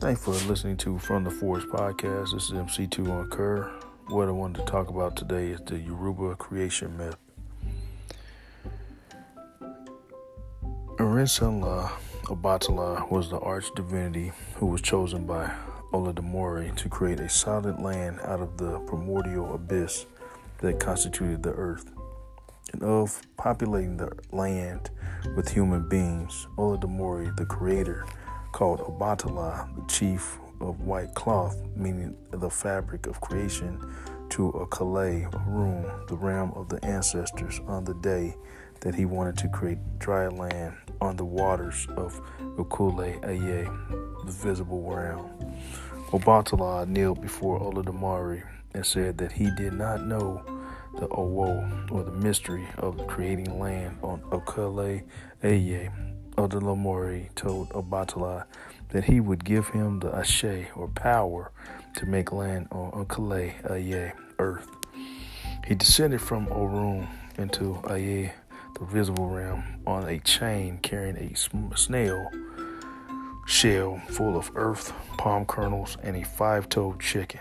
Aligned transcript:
Thanks 0.00 0.22
for 0.22 0.30
listening 0.30 0.76
to 0.76 0.96
From 1.00 1.24
the 1.24 1.30
Forest 1.30 1.66
podcast. 1.70 2.32
This 2.32 2.44
is 2.44 2.50
MC2 2.52 3.10
on 3.10 3.28
Kerr. 3.30 3.68
What 4.06 4.28
I 4.28 4.30
wanted 4.30 4.60
to 4.60 4.70
talk 4.70 4.90
about 4.90 5.16
today 5.16 5.48
is 5.48 5.60
the 5.66 5.76
Yoruba 5.76 6.36
creation 6.36 6.96
myth. 6.96 7.16
Orisanla 11.00 11.90
Obatala 12.26 13.10
was 13.10 13.28
the 13.28 13.40
arch 13.40 13.64
divinity 13.74 14.30
who 14.54 14.66
was 14.66 14.80
chosen 14.82 15.26
by 15.26 15.52
Olodumare 15.92 16.76
to 16.76 16.88
create 16.88 17.18
a 17.18 17.28
solid 17.28 17.80
land 17.80 18.20
out 18.20 18.40
of 18.40 18.56
the 18.56 18.78
primordial 18.86 19.52
abyss 19.52 20.06
that 20.58 20.78
constituted 20.78 21.42
the 21.42 21.54
earth. 21.54 21.90
And 22.72 22.84
of 22.84 23.20
populating 23.36 23.96
the 23.96 24.12
land 24.30 24.90
with 25.34 25.48
human 25.48 25.88
beings, 25.88 26.46
Olodumare, 26.56 27.36
the 27.36 27.46
creator, 27.46 28.06
called 28.52 28.80
Obatala, 28.80 29.74
the 29.76 29.82
chief 29.92 30.38
of 30.60 30.80
white 30.80 31.14
cloth, 31.14 31.60
meaning 31.76 32.16
the 32.30 32.50
fabric 32.50 33.06
of 33.06 33.20
creation, 33.20 33.80
to 34.30 34.48
a 34.50 34.66
Kalei 34.66 35.24
room, 35.46 35.86
the 36.08 36.16
realm 36.16 36.52
of 36.54 36.68
the 36.68 36.84
ancestors, 36.84 37.60
on 37.66 37.84
the 37.84 37.94
day 37.94 38.36
that 38.80 38.94
he 38.94 39.04
wanted 39.04 39.36
to 39.38 39.48
create 39.48 39.78
dry 39.98 40.28
land 40.28 40.74
on 41.00 41.16
the 41.16 41.24
waters 41.24 41.86
of 41.96 42.20
Ikole 42.56 43.24
Aye, 43.24 43.68
the 44.24 44.32
visible 44.32 44.82
realm. 44.82 45.30
Obatala 46.10 46.86
kneeled 46.86 47.20
before 47.20 47.60
Olodumare 47.60 48.44
and 48.74 48.84
said 48.84 49.18
that 49.18 49.32
he 49.32 49.50
did 49.56 49.72
not 49.72 50.04
know 50.04 50.42
the 50.98 51.08
Owo, 51.08 51.90
or 51.92 52.02
the 52.02 52.12
mystery 52.12 52.66
of 52.78 53.06
creating 53.06 53.58
land 53.58 53.98
on 54.02 54.20
Ikole 54.30 55.02
Aye. 55.44 55.90
Olodumare 56.38 57.34
told 57.34 57.70
Obatala 57.70 58.44
that 58.90 59.04
he 59.04 59.18
would 59.18 59.44
give 59.44 59.68
him 59.68 59.98
the 59.98 60.14
Ashe, 60.14 60.68
or 60.76 60.86
power, 60.94 61.50
to 61.96 62.06
make 62.06 62.30
land 62.32 62.68
on 62.70 62.92
Ikole 62.92 63.52
Aye, 63.68 64.12
earth. 64.38 64.68
He 65.66 65.74
descended 65.74 66.20
from 66.20 66.46
Orun 66.46 67.08
into 67.36 67.80
Aye, 67.88 68.32
the 68.78 68.84
visible 68.84 69.28
realm, 69.28 69.64
on 69.84 70.08
a 70.08 70.20
chain 70.20 70.78
carrying 70.80 71.16
a 71.16 71.76
snail 71.76 72.30
shell 73.46 74.00
full 74.08 74.36
of 74.36 74.52
earth, 74.54 74.92
palm 75.16 75.44
kernels, 75.44 75.96
and 76.04 76.16
a 76.16 76.24
five 76.24 76.68
toed 76.68 77.00
chicken. 77.00 77.40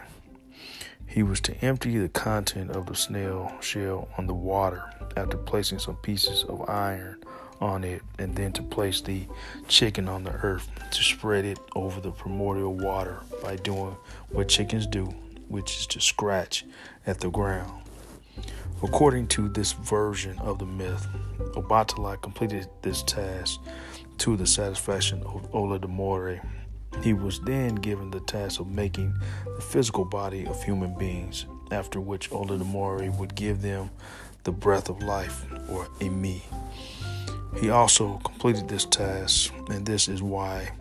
He 1.06 1.22
was 1.22 1.40
to 1.42 1.56
empty 1.64 2.00
the 2.00 2.10
content 2.10 2.72
of 2.72 2.88
the 2.88 2.96
snail 2.96 3.52
shell 3.62 4.10
on 4.18 4.26
the 4.26 4.34
water 4.34 4.84
after 5.16 5.38
placing 5.38 5.80
some 5.80 5.98
pieces 5.98 6.44
of 6.46 6.68
iron 6.68 7.18
on 7.60 7.84
it, 7.84 8.02
and 8.20 8.36
then 8.36 8.52
to 8.54 8.62
place 8.62 9.02
the 9.02 9.26
chicken 9.68 10.08
on 10.08 10.24
the 10.24 10.32
earth 10.32 10.70
to 10.92 11.04
spread 11.04 11.46
it 11.46 11.60
over 11.76 12.00
the 12.02 12.12
primordial 12.12 12.74
water 12.74 13.20
by 13.42 13.56
doing 13.56 13.96
what 14.30 14.48
chickens 14.48 14.86
do, 14.88 15.06
which 15.48 15.78
is 15.78 15.88
to 15.88 16.02
scratch 16.02 16.66
at 17.06 17.20
the 17.20 17.30
ground. 17.30 17.72
According 18.84 19.28
to 19.30 19.50
this 19.50 19.72
version 19.74 20.38
of 20.40 20.60
the 20.60 20.66
myth, 20.66 21.08
Obatala 21.56 22.22
completed 22.22 22.70
this 22.84 23.02
task 23.04 23.60
to 24.20 24.38
the 24.38 24.46
satisfaction 24.46 25.24
of 25.24 25.52
Olodumare. 25.52 26.46
He 27.02 27.14
was 27.14 27.40
then 27.40 27.76
given 27.76 28.12
the 28.12 28.20
task 28.20 28.60
of 28.60 28.68
making 28.68 29.14
the 29.46 29.62
physical 29.62 30.06
body 30.06 30.46
of 30.46 30.64
human 30.64 30.96
beings, 30.98 31.46
after 31.72 32.00
which 32.00 32.30
Olodumare 32.30 33.16
would 33.18 33.36
give 33.36 33.62
them 33.62 33.90
the 34.44 34.52
breath 34.52 34.90
of 34.90 35.02
life, 35.04 35.46
or 35.70 35.86
Emi. 36.00 36.42
He 37.56 37.70
also 37.70 38.18
completed 38.24 38.68
this 38.68 38.86
task, 38.86 39.54
and 39.70 39.86
this 39.86 40.08
is 40.08 40.22
why 40.22 40.72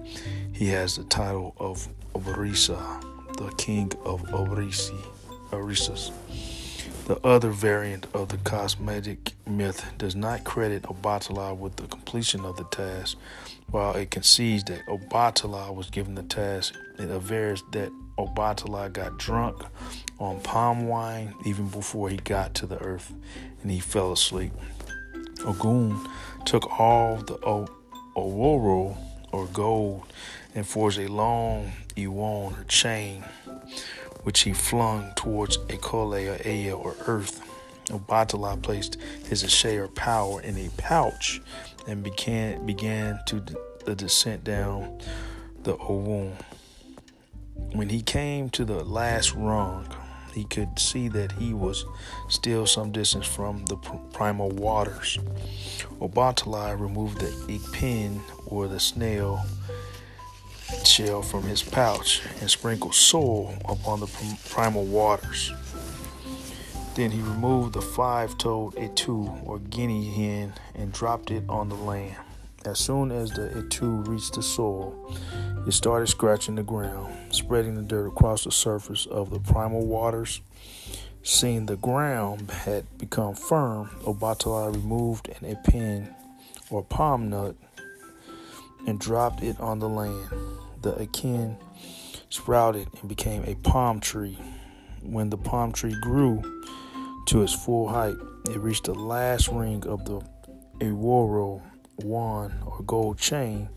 he 0.53 0.69
has 0.69 0.97
the 0.97 1.05
title 1.05 1.55
of 1.59 1.89
Obarisa, 2.14 3.37
the 3.37 3.50
king 3.56 3.93
of 4.04 4.22
Obarisi, 4.25 4.99
Orisas. 5.50 6.10
The 7.06 7.25
other 7.25 7.50
variant 7.50 8.09
of 8.15 8.31
the 8.31 8.37
cosmogonic 8.38 9.32
myth 9.47 9.87
does 9.97 10.16
not 10.16 10.43
credit 10.43 10.82
Obatala 10.82 11.56
with 11.56 11.76
the 11.76 11.87
completion 11.87 12.44
of 12.44 12.56
the 12.56 12.65
task. 12.65 13.16
While 13.71 13.94
it 13.94 14.10
concedes 14.10 14.65
that 14.65 14.84
Obatala 14.87 15.72
was 15.72 15.88
given 15.88 16.16
the 16.16 16.25
task, 16.25 16.75
it 16.99 17.09
avers 17.09 17.62
that 17.71 17.93
Obatala 18.19 18.93
got 18.93 19.19
drunk 19.19 19.62
on 20.19 20.41
palm 20.41 20.88
wine 20.88 21.34
even 21.44 21.69
before 21.69 22.09
he 22.09 22.16
got 22.16 22.55
to 22.55 22.66
the 22.66 22.78
earth 22.82 23.12
and 23.62 23.71
he 23.71 23.78
fell 23.78 24.10
asleep. 24.12 24.53
Ogun 25.45 25.99
took 26.45 26.79
all 26.81 27.17
the 27.17 27.39
o- 27.45 27.69
Oworo 28.17 28.97
or 29.33 29.47
gold 29.47 30.05
and 30.55 30.67
forged 30.67 30.99
a 30.99 31.09
long 31.09 31.73
Iwon 31.97 32.61
or 32.61 32.65
chain 32.65 33.25
which 34.23 34.41
he 34.41 34.53
flung 34.53 35.13
towards 35.15 35.59
Ekole 35.69 36.29
or 36.29 36.49
Aya 36.49 36.77
or 36.77 36.97
earth. 37.07 37.41
Obatala 37.91 38.61
placed 38.61 38.97
his 39.29 39.45
Ashe 39.45 39.67
or 39.67 39.87
power 39.87 40.41
in 40.41 40.57
a 40.59 40.69
pouch 40.77 41.41
and 41.87 42.03
began 42.03 42.67
began 42.67 43.21
to 43.27 43.41
d- 43.41 43.55
the 43.85 43.95
descent 43.95 44.43
down 44.43 45.01
the 45.63 45.77
Owun. 45.77 46.33
When 47.73 47.89
he 47.89 48.03
came 48.03 48.51
to 48.51 48.65
the 48.65 48.83
last 48.83 49.33
rung, 49.35 49.87
he 50.37 50.45
could 50.45 50.79
see 50.79 51.09
that 51.09 51.33
he 51.33 51.55
was 51.55 51.87
still 52.29 52.67
some 52.67 52.93
distance 52.93 53.27
from 53.27 53.65
the 53.65 53.77
primal 54.13 54.51
waters. 54.51 55.19
Obatala 55.99 56.79
removed 56.79 57.19
the 57.21 57.59
pin 57.73 58.21
or 58.45 58.69
the 58.69 58.79
snail 58.79 59.43
shell 60.85 61.23
from 61.23 61.45
his 61.45 61.63
pouch 61.63 62.21
and 62.43 62.51
sprinkled 62.51 62.95
soil 62.95 63.55
upon 63.67 64.01
the 64.01 64.37
primal 64.51 64.85
waters. 64.85 65.55
Then 66.95 67.11
he 67.11 67.23
removed 67.23 67.73
the 67.73 67.81
five 67.81 68.37
toed 68.37 68.75
etu 68.75 69.43
or 69.47 69.59
guinea 69.59 70.11
hen 70.11 70.53
and 70.75 70.93
dropped 70.93 71.31
it 71.31 71.45
on 71.49 71.71
the 71.71 71.77
land. 71.77 72.17
As 72.67 72.79
soon 72.79 73.11
as 73.11 73.31
the 73.31 73.49
etu 73.55 74.07
reached 74.07 74.35
the 74.35 74.43
soil, 74.43 75.15
it 75.66 75.72
started 75.72 76.06
scratching 76.06 76.54
the 76.54 76.62
ground, 76.62 77.34
spreading 77.34 77.75
the 77.75 77.82
dirt 77.82 78.06
across 78.06 78.44
the 78.44 78.53
surface 78.53 79.04
of 79.06 79.31
the 79.31 79.41
primal 79.41 79.84
waters. 79.84 80.41
Seeing 81.22 81.66
the 81.66 81.77
ground 81.77 82.50
had 82.50 82.84
become 82.99 83.34
firm, 83.34 83.91
Obatala 84.05 84.72
removed 84.72 85.28
an 85.28 85.56
epin 85.56 86.15
or 86.71 86.84
palm 86.84 87.31
nut 87.31 87.56
and 88.87 89.00
dropped 89.00 89.43
it 89.43 89.59
on 89.59 89.81
the 89.81 89.88
land. 89.88 90.28
The 90.82 90.94
akin 90.94 91.56
sprouted 92.31 92.88
and 93.00 93.09
became 93.09 93.43
a 93.44 93.56
palm 93.56 93.99
tree. 93.99 94.38
When 95.03 95.31
the 95.31 95.37
palm 95.37 95.72
tree 95.72 95.97
grew 96.00 96.43
to 97.26 97.43
its 97.43 97.53
full 97.53 97.88
height, 97.88 98.16
it 98.49 98.60
reached 98.60 98.84
the 98.84 98.94
last 98.94 99.49
ring 99.49 99.84
of 99.87 100.05
the 100.05 100.21
Iworo 100.78 101.60
wand 101.99 102.55
or 102.65 102.82
gold 102.82 103.19
chain. 103.19 103.69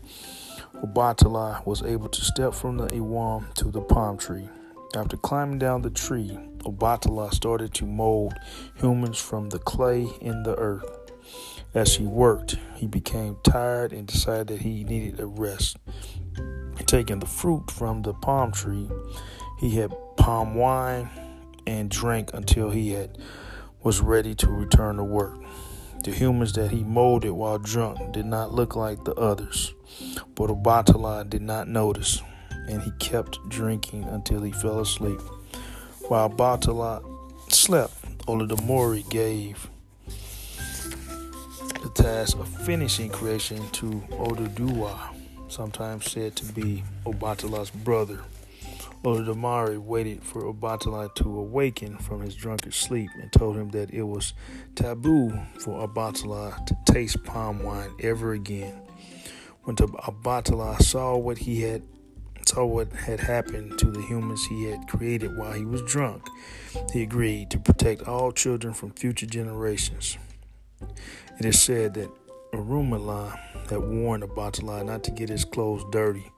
Obatala 0.82 1.64
was 1.66 1.82
able 1.82 2.08
to 2.08 2.22
step 2.22 2.54
from 2.54 2.78
the 2.78 2.86
Iwam 2.88 3.52
to 3.54 3.70
the 3.70 3.82
palm 3.82 4.16
tree. 4.16 4.48
After 4.96 5.16
climbing 5.16 5.58
down 5.58 5.82
the 5.82 5.90
tree, 5.90 6.38
Obatala 6.64 7.32
started 7.34 7.74
to 7.74 7.86
mold 7.86 8.34
humans 8.76 9.18
from 9.18 9.50
the 9.50 9.58
clay 9.58 10.08
in 10.20 10.42
the 10.42 10.56
earth. 10.56 10.84
As 11.74 11.96
he 11.96 12.06
worked, 12.06 12.56
he 12.74 12.86
became 12.86 13.36
tired 13.44 13.92
and 13.92 14.06
decided 14.06 14.48
that 14.48 14.62
he 14.62 14.84
needed 14.84 15.20
a 15.20 15.26
rest. 15.26 15.76
Taking 16.86 17.20
the 17.20 17.26
fruit 17.26 17.70
from 17.70 18.02
the 18.02 18.14
palm 18.14 18.50
tree, 18.50 18.90
he 19.58 19.76
had 19.76 19.94
palm 20.16 20.54
wine 20.54 21.10
and 21.66 21.90
drank 21.90 22.32
until 22.34 22.70
he 22.70 22.92
had 22.92 23.18
was 23.82 24.00
ready 24.00 24.34
to 24.34 24.48
return 24.48 24.96
to 24.96 25.04
work. 25.04 25.38
The 26.02 26.12
humans 26.12 26.54
that 26.54 26.70
he 26.70 26.82
molded 26.82 27.32
while 27.32 27.58
drunk 27.58 28.12
did 28.12 28.24
not 28.24 28.54
look 28.54 28.74
like 28.74 29.04
the 29.04 29.14
others, 29.16 29.74
but 30.34 30.48
Obatala 30.48 31.28
did 31.28 31.42
not 31.42 31.68
notice, 31.68 32.22
and 32.68 32.80
he 32.82 32.90
kept 32.92 33.38
drinking 33.50 34.04
until 34.04 34.42
he 34.42 34.50
fell 34.50 34.80
asleep. 34.80 35.20
While 36.08 36.30
Obatala 36.30 37.02
slept, 37.52 38.26
Olodumare 38.26 39.08
gave 39.10 39.68
the 41.82 41.90
task 41.94 42.38
of 42.38 42.48
finishing 42.64 43.10
creation 43.10 43.68
to 43.72 44.02
Oduduwa, 44.12 44.98
sometimes 45.48 46.10
said 46.10 46.34
to 46.36 46.46
be 46.52 46.82
Obatala's 47.04 47.70
brother. 47.70 48.20
Olodumare 49.02 49.78
waited 49.78 50.22
for 50.22 50.42
Obatala 50.42 51.14
to 51.14 51.38
awaken 51.38 51.96
from 51.96 52.20
his 52.20 52.34
drunken 52.34 52.70
sleep 52.70 53.10
and 53.18 53.32
told 53.32 53.56
him 53.56 53.70
that 53.70 53.90
it 53.94 54.02
was 54.02 54.34
taboo 54.74 55.30
for 55.58 55.86
Obatala 55.86 56.66
to 56.66 56.76
taste 56.84 57.24
palm 57.24 57.62
wine 57.62 57.94
ever 58.02 58.34
again. 58.34 58.82
When 59.62 59.76
Obatala 59.76 60.82
saw 60.82 61.16
what 61.16 61.38
he 61.38 61.62
had 61.62 61.82
saw 62.46 62.66
what 62.66 62.92
had 62.92 63.20
happened 63.20 63.78
to 63.78 63.90
the 63.90 64.02
humans 64.02 64.44
he 64.46 64.64
had 64.64 64.86
created 64.86 65.36
while 65.36 65.52
he 65.52 65.64
was 65.64 65.82
drunk, 65.82 66.26
he 66.92 67.02
agreed 67.02 67.50
to 67.50 67.58
protect 67.58 68.02
all 68.02 68.32
children 68.32 68.74
from 68.74 68.90
future 68.90 69.26
generations. 69.26 70.18
It 71.38 71.46
is 71.46 71.60
said 71.60 71.94
that 71.94 72.10
Orunmila 72.52 73.38
had 73.70 73.78
warned 73.78 74.24
Obatala 74.24 74.84
not 74.84 75.04
to 75.04 75.10
get 75.10 75.28
his 75.28 75.44
clothes 75.44 75.84
dirty 75.90 76.30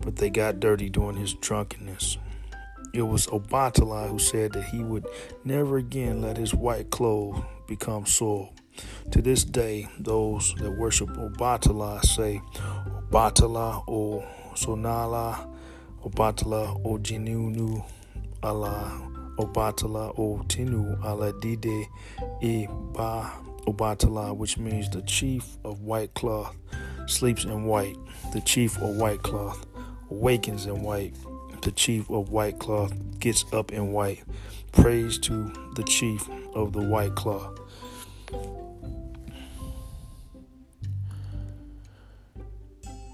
but 0.00 0.16
they 0.16 0.30
got 0.30 0.60
dirty 0.60 0.88
during 0.88 1.16
his 1.16 1.34
drunkenness. 1.34 2.18
It 2.94 3.02
was 3.02 3.26
Obatala 3.26 4.08
who 4.08 4.18
said 4.18 4.52
that 4.52 4.64
he 4.64 4.82
would 4.82 5.06
never 5.44 5.76
again 5.76 6.22
let 6.22 6.36
his 6.36 6.54
white 6.54 6.90
clothes 6.90 7.42
become 7.66 8.06
soiled. 8.06 8.50
To 9.10 9.20
this 9.20 9.44
day, 9.44 9.88
those 9.98 10.54
that 10.58 10.70
worship 10.70 11.08
Obatala 11.10 12.02
say, 12.04 12.40
Obatala 13.10 13.84
o 13.88 14.24
Sonala, 14.54 15.48
Obatala 16.04 16.80
o 16.84 16.98
Jinunu 16.98 17.84
Allah, 18.42 19.10
Obatala 19.38 20.18
o 20.18 20.42
Tinu 20.46 21.04
ala 21.04 21.32
Dide 21.40 21.86
e 22.40 22.66
Ba 22.94 23.32
Obatala, 23.66 24.34
which 24.36 24.56
means 24.58 24.88
the 24.90 25.02
chief 25.02 25.58
of 25.64 25.82
white 25.82 26.14
cloth, 26.14 26.56
sleeps 27.06 27.44
in 27.44 27.64
white. 27.64 27.96
The 28.32 28.40
chief 28.42 28.76
of 28.78 28.96
white 28.96 29.22
cloth 29.22 29.66
awakens 30.10 30.66
in 30.66 30.82
white 30.82 31.14
the 31.62 31.72
chief 31.72 32.08
of 32.10 32.30
white 32.30 32.58
cloth 32.58 32.92
gets 33.18 33.44
up 33.52 33.72
in 33.72 33.92
white. 33.92 34.22
Praise 34.72 35.18
to 35.18 35.52
the 35.74 35.82
chief 35.82 36.28
of 36.54 36.72
the 36.72 36.80
white 36.80 37.14
cloth. 37.14 37.58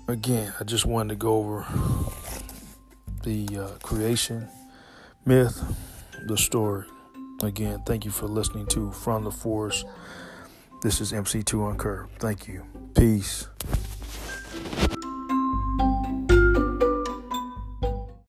Again, 0.06 0.52
I 0.60 0.64
just 0.64 0.84
wanted 0.84 1.10
to 1.10 1.16
go 1.16 1.36
over 1.38 1.66
the 3.22 3.58
uh, 3.58 3.68
creation 3.82 4.48
myth, 5.24 5.62
the 6.26 6.36
story. 6.36 6.84
Again, 7.42 7.82
thank 7.86 8.04
you 8.04 8.10
for 8.10 8.26
listening 8.26 8.66
to 8.68 8.90
From 8.92 9.24
the 9.24 9.30
Forest. 9.30 9.86
This 10.82 11.00
is 11.00 11.12
MC2 11.12 11.70
Uncurved. 11.70 12.18
Thank 12.18 12.46
you. 12.46 12.64
Peace. 12.94 13.48